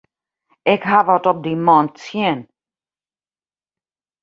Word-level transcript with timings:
Ik 0.73 0.81
haw 0.91 1.05
wat 1.09 1.25
op 1.31 1.39
dy 1.45 1.53
man 1.65 1.85
tsjin. 1.97 2.39